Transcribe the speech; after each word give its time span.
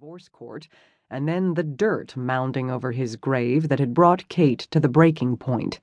divorce 0.00 0.28
court, 0.28 0.68
and 1.10 1.26
then 1.26 1.54
the 1.54 1.64
dirt 1.64 2.16
mounding 2.16 2.70
over 2.70 2.92
his 2.92 3.16
grave 3.16 3.68
that 3.68 3.80
had 3.80 3.92
brought 3.92 4.28
Cait 4.28 4.60
to 4.70 4.78
the 4.78 4.88
breaking 4.88 5.36
point. 5.36 5.80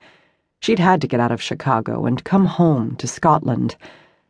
She'd 0.61 0.79
had 0.79 1.01
to 1.01 1.07
get 1.07 1.19
out 1.19 1.33
of 1.33 1.41
Chicago 1.41 2.05
and 2.05 2.23
come 2.23 2.45
home 2.45 2.95
to 2.95 3.09
Scotland. 3.09 3.75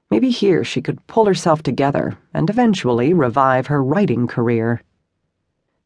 Maybe 0.09 0.31
here 0.31 0.63
she 0.63 0.81
could 0.81 1.05
pull 1.05 1.25
herself 1.25 1.61
together 1.61 2.17
and 2.33 2.49
eventually 2.49 3.13
revive 3.13 3.67
her 3.67 3.83
writing 3.83 4.25
career. 4.25 4.81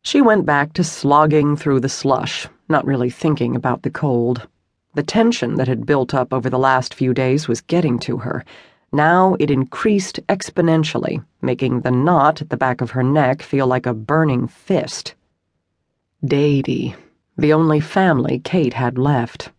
She 0.01 0.21
went 0.21 0.45
back 0.45 0.71
to 0.73 0.83
slogging 0.85 1.57
through 1.57 1.81
the 1.81 1.89
slush, 1.89 2.47
not 2.69 2.85
really 2.85 3.09
thinking 3.09 3.53
about 3.53 3.83
the 3.83 3.91
cold. 3.91 4.47
The 4.93 5.03
tension 5.03 5.55
that 5.55 5.67
had 5.67 5.85
built 5.85 6.13
up 6.13 6.31
over 6.31 6.49
the 6.49 6.57
last 6.57 6.93
few 6.93 7.13
days 7.13 7.49
was 7.49 7.59
getting 7.59 7.99
to 7.99 8.19
her 8.19 8.45
now 8.91 9.35
it 9.39 9.51
increased 9.51 10.19
exponentially, 10.27 11.23
making 11.41 11.81
the 11.81 11.91
knot 11.91 12.41
at 12.41 12.49
the 12.49 12.57
back 12.57 12.81
of 12.81 12.91
her 12.91 13.03
neck 13.03 13.41
feel 13.41 13.67
like 13.67 13.85
a 13.85 13.93
burning 13.93 14.47
fist. 14.47 15.15
Deydie, 16.25 16.95
the 17.37 17.53
only 17.53 17.79
family 17.79 18.39
Cait 18.39 18.73
had 18.73 18.97
left. 18.97 19.51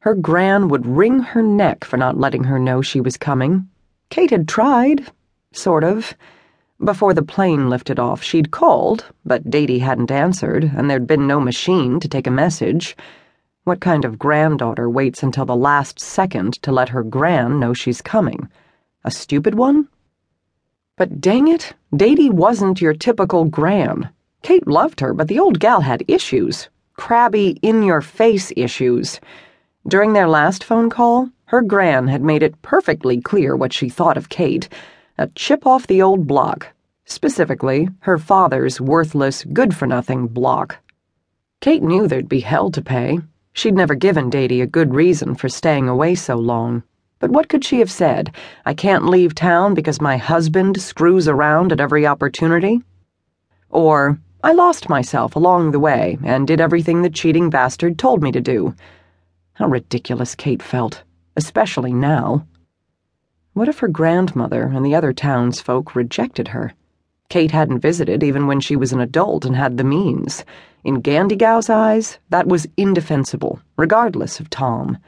Her 0.00 0.14
gran 0.14 0.68
would 0.68 0.84
wring 0.84 1.20
her 1.20 1.42
neck 1.42 1.84
for 1.84 1.96
not 1.96 2.18
letting 2.18 2.44
her 2.44 2.58
know 2.58 2.82
she 2.82 3.00
was 3.00 3.16
coming. 3.16 3.68
Cait 4.10 4.30
had 4.30 4.48
tried, 4.48 5.10
sort 5.52 5.84
of. 5.84 6.14
Before 6.84 7.14
the 7.14 7.22
plane 7.22 7.70
lifted 7.70 8.00
off, 8.00 8.22
she'd 8.22 8.50
called, 8.50 9.04
but 9.24 9.48
Deydie 9.48 9.78
hadn't 9.78 10.10
answered, 10.10 10.64
and 10.76 10.90
there'd 10.90 11.06
been 11.06 11.28
no 11.28 11.38
machine 11.38 12.00
to 12.00 12.08
take 12.08 12.26
a 12.26 12.30
message. 12.30 12.96
What 13.64 13.80
kind 13.80 14.04
of 14.04 14.18
granddaughter 14.18 14.90
waits 14.90 15.22
until 15.22 15.44
the 15.44 15.54
last 15.54 16.00
second 16.00 16.54
to 16.62 16.72
let 16.72 16.88
her 16.88 17.04
gran 17.04 17.60
know 17.60 17.72
she's 17.72 18.02
coming? 18.02 18.48
A 19.04 19.10
stupid 19.10 19.54
one? 19.54 19.86
But 20.96 21.20
dang 21.20 21.46
it, 21.46 21.72
Deydie 21.94 22.30
wasn't 22.30 22.80
your 22.80 22.92
typical 22.92 23.44
gran. 23.44 24.10
Cait 24.42 24.66
loved 24.66 24.98
her, 24.98 25.14
but 25.14 25.28
the 25.28 25.38
old 25.38 25.60
gal 25.60 25.82
had 25.82 26.02
issues. 26.08 26.70
Crabby, 26.94 27.58
in 27.62 27.84
your 27.84 28.00
face 28.00 28.52
issues. 28.56 29.20
During 29.86 30.12
their 30.12 30.28
last 30.28 30.64
phone 30.64 30.90
call, 30.90 31.30
her 31.44 31.62
gran 31.62 32.08
had 32.08 32.22
made 32.22 32.42
it 32.42 32.60
perfectly 32.62 33.20
clear 33.20 33.54
what 33.54 33.72
she 33.72 33.88
thought 33.88 34.16
of 34.16 34.28
Cait 34.28 34.68
a 35.18 35.28
chip 35.36 35.66
off 35.66 35.86
the 35.86 36.02
old 36.02 36.26
block. 36.26 36.68
Specifically, 37.04 37.88
her 38.00 38.18
father's 38.18 38.80
worthless, 38.80 39.44
good 39.44 39.76
for 39.76 39.86
nothing 39.86 40.26
block. 40.26 40.78
Cait 41.60 41.80
knew 41.80 42.08
there'd 42.08 42.28
be 42.28 42.40
hell 42.40 42.72
to 42.72 42.82
pay, 42.82 43.20
She'd 43.52 43.74
never 43.74 43.94
given 43.94 44.30
Deydie 44.30 44.62
a 44.62 44.66
good 44.66 44.94
reason 44.94 45.34
for 45.34 45.48
staying 45.48 45.88
away 45.88 46.14
so 46.14 46.36
long. 46.36 46.82
But 47.18 47.30
what 47.30 47.48
could 47.48 47.64
she 47.64 47.78
have 47.78 47.90
said? 47.90 48.34
I 48.64 48.74
can't 48.74 49.06
leave 49.06 49.34
town 49.34 49.74
because 49.74 50.00
my 50.00 50.16
husband 50.16 50.80
screws 50.80 51.28
around 51.28 51.70
at 51.70 51.80
every 51.80 52.06
opportunity? 52.06 52.82
Or, 53.70 54.18
I 54.42 54.52
lost 54.52 54.88
myself 54.88 55.36
along 55.36 55.70
the 55.70 55.78
way 55.78 56.18
and 56.24 56.48
did 56.48 56.60
everything 56.60 57.02
the 57.02 57.10
cheating 57.10 57.48
bastard 57.48 57.98
told 57.98 58.22
me 58.22 58.32
to 58.32 58.40
do. 58.40 58.74
How 59.52 59.68
ridiculous 59.68 60.34
Cait 60.34 60.62
felt, 60.62 61.04
especially 61.36 61.92
now. 61.92 62.46
What 63.52 63.68
if 63.68 63.78
her 63.78 63.88
grandmother 63.88 64.72
and 64.74 64.84
the 64.84 64.94
other 64.94 65.12
townsfolk 65.12 65.94
rejected 65.94 66.48
her? 66.48 66.72
Cait 67.28 67.50
hadn't 67.50 67.80
visited 67.80 68.22
even 68.22 68.46
when 68.46 68.60
she 68.60 68.76
was 68.76 68.92
an 68.92 69.00
adult 69.00 69.44
and 69.44 69.54
had 69.54 69.76
the 69.76 69.84
means. 69.84 70.44
In 70.84 71.00
Gandiegow's 71.00 71.70
eyes, 71.70 72.18
that 72.30 72.48
was 72.48 72.66
indefensible, 72.76 73.60
regardless 73.76 74.40
of 74.40 74.50
Tom. 74.50 74.98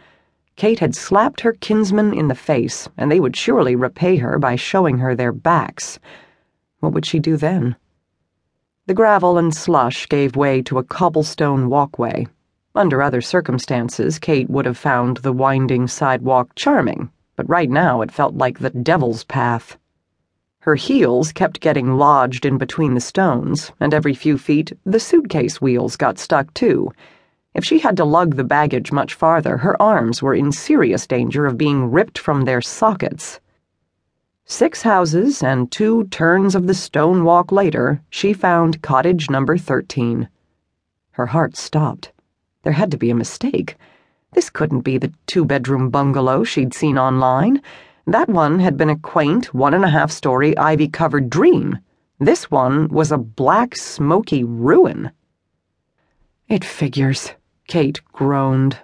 Cait 0.54 0.78
had 0.78 0.94
slapped 0.94 1.40
her 1.40 1.52
kinsman 1.52 2.14
in 2.14 2.28
the 2.28 2.34
face, 2.36 2.88
and 2.96 3.10
they 3.10 3.18
would 3.18 3.36
surely 3.36 3.74
repay 3.74 4.16
her 4.18 4.38
by 4.38 4.54
showing 4.54 4.98
her 4.98 5.16
their 5.16 5.32
backs. 5.32 5.98
What 6.78 6.92
would 6.92 7.04
she 7.04 7.18
do 7.18 7.36
then? 7.36 7.74
The 8.86 8.94
gravel 8.94 9.36
and 9.36 9.52
slush 9.52 10.08
gave 10.08 10.36
way 10.36 10.62
to 10.62 10.78
a 10.78 10.84
cobblestone 10.84 11.68
walkway. 11.68 12.28
Under 12.76 13.02
other 13.02 13.20
circumstances, 13.20 14.20
Cait 14.20 14.48
would 14.48 14.66
have 14.66 14.78
found 14.78 15.16
the 15.18 15.32
winding 15.32 15.88
sidewalk 15.88 16.50
charming, 16.54 17.10
but 17.34 17.48
right 17.48 17.70
now 17.70 18.00
it 18.00 18.12
felt 18.12 18.34
like 18.34 18.60
the 18.60 18.70
devil's 18.70 19.24
path. 19.24 19.76
Her 20.64 20.76
heels 20.76 21.30
kept 21.30 21.60
getting 21.60 21.98
lodged 21.98 22.46
in 22.46 22.56
between 22.56 22.94
the 22.94 23.00
stones, 23.02 23.70
and 23.80 23.92
every 23.92 24.14
few 24.14 24.38
feet 24.38 24.72
the 24.86 24.98
suitcase 24.98 25.60
wheels 25.60 25.94
got 25.94 26.18
stuck 26.18 26.54
too. 26.54 26.90
If 27.52 27.66
she 27.66 27.80
had 27.80 27.98
to 27.98 28.04
lug 28.06 28.36
the 28.36 28.44
baggage 28.44 28.90
much 28.90 29.12
farther, 29.12 29.58
her 29.58 29.76
arms 29.80 30.22
were 30.22 30.34
in 30.34 30.52
serious 30.52 31.06
danger 31.06 31.44
of 31.44 31.58
being 31.58 31.90
ripped 31.90 32.18
from 32.18 32.46
their 32.46 32.62
sockets. 32.62 33.40
Six 34.46 34.80
houses 34.80 35.42
and 35.42 35.70
two 35.70 36.04
turns 36.04 36.54
of 36.54 36.66
the 36.66 36.72
stone 36.72 37.24
walk 37.24 37.52
later, 37.52 38.00
she 38.08 38.32
found 38.32 38.80
cottage 38.80 39.28
number 39.28 39.58
13. 39.58 40.30
Her 41.10 41.26
heart 41.26 41.58
stopped. 41.58 42.10
There 42.62 42.72
had 42.72 42.90
to 42.92 42.96
be 42.96 43.10
a 43.10 43.14
mistake. 43.14 43.76
This 44.32 44.48
couldn't 44.48 44.80
be 44.80 44.96
the 44.96 45.12
two 45.26 45.44
bedroom 45.44 45.90
bungalow 45.90 46.42
she'd 46.42 46.72
seen 46.72 46.96
online. 46.96 47.60
That 48.06 48.28
one 48.28 48.60
had 48.60 48.76
been 48.76 48.90
a 48.90 48.98
quaint, 48.98 49.54
one 49.54 49.72
and 49.72 49.82
a 49.82 49.88
half 49.88 50.10
story, 50.10 50.56
ivy 50.58 50.88
covered 50.88 51.30
dream. 51.30 51.78
This 52.20 52.50
one 52.50 52.88
was 52.88 53.10
a 53.10 53.16
black, 53.16 53.74
smoky 53.76 54.44
ruin. 54.44 55.10
It 56.46 56.66
figures, 56.66 57.32
Kate 57.66 58.02
groaned. 58.12 58.78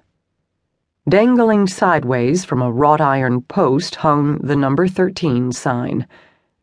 Dangling 1.06 1.66
sideways 1.66 2.46
from 2.46 2.62
a 2.62 2.72
wrought 2.72 3.02
iron 3.02 3.42
post 3.42 3.96
hung 3.96 4.38
the 4.38 4.56
number 4.56 4.88
13 4.88 5.52
sign. 5.52 6.06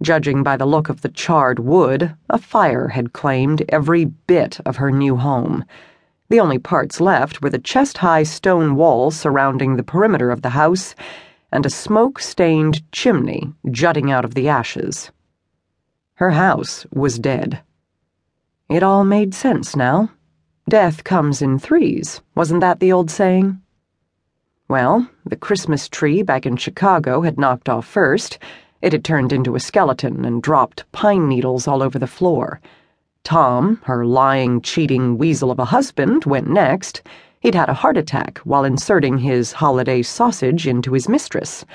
Judging 0.02 0.42
by 0.42 0.58
the 0.58 0.66
look 0.66 0.90
of 0.90 1.02
the 1.02 1.10
charred 1.10 1.60
wood, 1.60 2.16
a 2.28 2.40
fire 2.40 2.88
had 2.88 3.14
claimed 3.14 3.64
every 3.70 4.06
bit 4.06 4.60
of 4.66 4.78
her 4.78 4.90
new 4.92 5.16
home. 5.16 5.64
The 6.30 6.40
only 6.40 6.58
parts 6.58 7.00
left 7.00 7.44
were 7.44 7.52
the 7.52 7.60
chest 7.60 8.00
high 8.00 8.24
stone 8.24 8.76
walls 8.76 9.16
surrounding 9.16 9.76
the 9.76 9.84
perimeter 9.84 10.32
of 10.32 10.42
the 10.42 10.50
house 10.50 10.96
and 11.58 11.66
a 11.66 11.72
smoke 11.72 12.20
stained 12.20 12.84
chimney 12.92 13.52
jutting 13.72 14.12
out 14.12 14.24
of 14.24 14.36
the 14.36 14.48
ashes. 14.48 15.10
Her 16.14 16.30
house 16.30 16.86
was 16.94 17.18
dead. 17.18 17.64
It 18.70 18.84
all 18.84 19.04
made 19.04 19.34
sense 19.34 19.76
now. 19.76 20.12
Death 20.70 21.04
comes 21.04 21.42
in 21.42 21.58
threes, 21.58 22.22
wasn't 22.36 22.62
that 22.62 22.80
the 22.80 22.92
old 22.92 23.10
saying? 23.10 23.60
Well, 24.68 25.10
the 25.26 25.36
Christmas 25.36 25.90
tree 25.90 26.22
back 26.22 26.46
in 26.46 26.58
Chicago 26.58 27.22
had 27.22 27.40
knocked 27.40 27.70
off 27.70 27.88
first. 27.88 28.38
It 28.84 28.92
had 28.92 29.04
turned 29.04 29.34
into 29.34 29.56
a 29.56 29.60
skeleton 29.60 30.26
and 30.26 30.44
dropped 30.44 30.86
pine 30.92 31.28
needles 31.28 31.68
all 31.68 31.82
over 31.82 31.98
the 31.98 32.06
floor. 32.06 32.62
Tom, 33.24 33.82
her 33.86 34.06
lying, 34.06 34.62
cheating 34.62 35.18
weasel 35.18 35.50
of 35.50 35.58
a 35.58 35.66
husband, 35.66 36.24
went 36.26 36.48
next 36.48 37.02
He'd 37.40 37.56
had 37.56 37.70
a 37.70 37.76
heart 37.76 37.98
attack 37.98 38.40
while 38.40 38.64
inserting 38.64 39.20
his 39.20 39.54
holiday 39.54 40.02
sausage 40.02 40.68
into 40.68 40.94
his 40.94 41.08
mistress. 41.08 41.66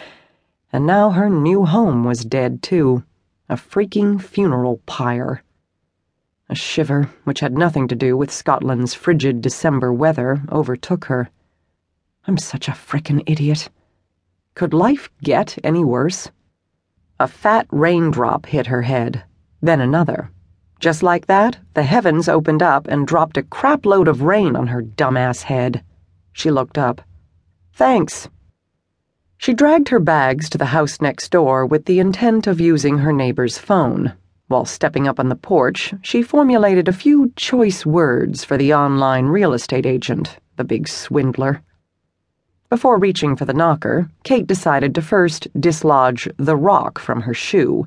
And 0.72 0.86
now 0.86 1.10
her 1.10 1.30
new 1.30 1.64
home 1.64 2.04
was 2.04 2.24
dead, 2.24 2.62
too. 2.62 3.04
A 3.48 3.56
freaking 3.56 4.20
funeral 4.20 4.80
pyre. 4.86 5.42
A 6.48 6.54
shiver, 6.54 7.10
which 7.24 7.40
had 7.40 7.56
nothing 7.56 7.86
to 7.88 7.94
do 7.94 8.16
with 8.16 8.32
Scotland's 8.32 8.94
frigid 8.94 9.40
December 9.40 9.92
weather, 9.92 10.42
overtook 10.50 11.06
her. 11.06 11.30
I'm 12.26 12.38
such 12.38 12.68
a 12.68 12.72
frickin' 12.72 13.22
idiot. 13.26 13.68
Could 14.54 14.74
life 14.74 15.10
get 15.22 15.58
any 15.64 15.84
worse? 15.84 16.30
A 17.18 17.28
fat 17.28 17.66
raindrop 17.70 18.46
hit 18.46 18.66
her 18.66 18.82
head, 18.82 19.24
then 19.60 19.80
another. 19.80 20.30
Just 20.82 21.04
like 21.04 21.26
that, 21.28 21.58
the 21.74 21.84
heavens 21.84 22.28
opened 22.28 22.60
up 22.60 22.88
and 22.88 23.06
dropped 23.06 23.36
a 23.36 23.42
crapload 23.42 24.08
of 24.08 24.22
rain 24.22 24.56
on 24.56 24.66
her 24.66 24.82
dumbass 24.82 25.42
head. 25.42 25.84
She 26.32 26.50
looked 26.50 26.76
up. 26.76 27.00
Thanks. 27.72 28.28
She 29.38 29.54
dragged 29.54 29.90
her 29.90 30.00
bags 30.00 30.50
to 30.50 30.58
the 30.58 30.74
house 30.74 31.00
next 31.00 31.30
door 31.30 31.64
with 31.64 31.84
the 31.84 32.00
intent 32.00 32.48
of 32.48 32.60
using 32.60 32.98
her 32.98 33.12
neighbor's 33.12 33.58
phone. 33.58 34.14
While 34.48 34.64
stepping 34.64 35.06
up 35.06 35.20
on 35.20 35.28
the 35.28 35.36
porch, 35.36 35.94
she 36.02 36.20
formulated 36.20 36.88
a 36.88 36.92
few 36.92 37.32
choice 37.36 37.86
words 37.86 38.42
for 38.42 38.56
the 38.56 38.74
online 38.74 39.26
real 39.26 39.52
estate 39.52 39.86
agent, 39.86 40.36
the 40.56 40.64
big 40.64 40.88
swindler. 40.88 41.62
Before 42.68 42.98
reaching 42.98 43.36
for 43.36 43.44
the 43.44 43.54
knocker, 43.54 44.10
Cait 44.24 44.48
decided 44.48 44.96
to 44.96 45.00
first 45.00 45.46
dislodge 45.60 46.28
the 46.38 46.56
rock 46.56 46.98
from 46.98 47.20
her 47.20 47.34
shoe 47.34 47.86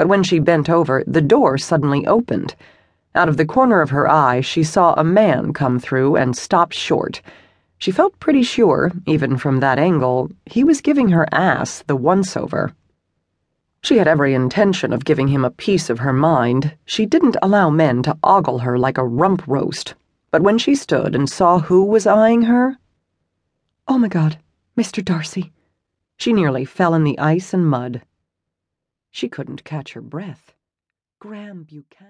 but 0.00 0.08
when 0.08 0.22
she 0.22 0.38
bent 0.38 0.70
over, 0.70 1.04
the 1.06 1.20
door 1.20 1.58
suddenly 1.58 2.06
opened. 2.06 2.54
Out 3.14 3.28
of 3.28 3.36
the 3.36 3.44
corner 3.44 3.82
of 3.82 3.90
her 3.90 4.10
eye, 4.10 4.40
she 4.40 4.64
saw 4.64 4.94
a 4.94 5.04
man 5.04 5.52
come 5.52 5.78
through 5.78 6.16
and 6.16 6.34
stop 6.34 6.72
short. 6.72 7.20
She 7.76 7.90
felt 7.92 8.18
pretty 8.18 8.42
sure, 8.42 8.92
even 9.04 9.36
from 9.36 9.60
that 9.60 9.78
angle, 9.78 10.30
he 10.46 10.64
was 10.64 10.80
giving 10.80 11.10
her 11.10 11.26
ass 11.32 11.84
the 11.86 11.96
once 11.96 12.34
over. 12.34 12.72
She 13.82 13.98
had 13.98 14.08
every 14.08 14.32
intention 14.32 14.94
of 14.94 15.04
giving 15.04 15.28
him 15.28 15.44
a 15.44 15.50
piece 15.50 15.90
of 15.90 15.98
her 15.98 16.14
mind. 16.14 16.74
She 16.86 17.04
didn't 17.04 17.36
allow 17.42 17.68
men 17.68 18.02
to 18.04 18.16
ogle 18.24 18.60
her 18.60 18.78
like 18.78 18.96
a 18.96 19.06
rump 19.06 19.46
roast. 19.46 19.96
But 20.30 20.40
when 20.40 20.56
she 20.56 20.74
stood 20.74 21.14
and 21.14 21.28
saw 21.28 21.58
who 21.58 21.84
was 21.84 22.06
eyeing 22.06 22.44
her, 22.44 22.78
oh 23.86 23.98
my 23.98 24.08
God, 24.08 24.38
Mr. 24.78 25.04
Darcy, 25.04 25.52
she 26.16 26.32
nearly 26.32 26.64
fell 26.64 26.94
in 26.94 27.04
the 27.04 27.18
ice 27.18 27.52
and 27.52 27.66
mud. 27.66 28.00
She 29.10 29.28
couldn't 29.28 29.64
catch 29.64 29.92
her 29.94 30.00
breath. 30.00 30.54
Graham 31.20 31.64
Buchanan. 31.64 32.08